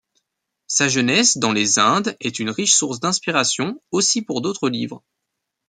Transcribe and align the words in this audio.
Sa 0.65 0.87
jeunesse 0.87 1.37
dans 1.37 1.51
les 1.51 1.77
Indes 1.77 2.17
est 2.21 2.39
une 2.39 2.49
riche 2.49 2.73
source 2.73 2.99
d'inspiration 2.99 3.79
aussi 3.91 4.23
pour 4.23 4.41
d'autres 4.41 4.67
livres. 4.67 5.03